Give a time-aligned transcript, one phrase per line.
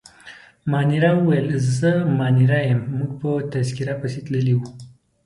[0.71, 1.47] مانیرا وویل:
[1.77, 4.65] زه مانیرا یم، موږ په تذکیره پسې تللي وو.